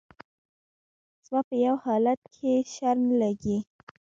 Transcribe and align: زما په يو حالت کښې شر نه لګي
زما 1.25 1.41
په 1.49 1.55
يو 1.65 1.75
حالت 1.85 2.19
کښې 2.33 2.55
شر 2.73 2.95
نه 3.07 3.15
لګي 3.23 3.57